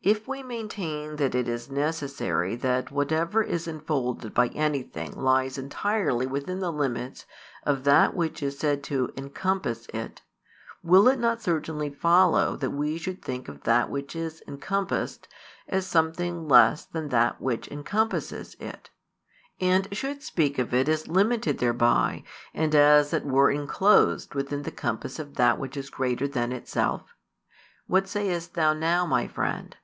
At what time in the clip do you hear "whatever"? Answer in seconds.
2.90-3.42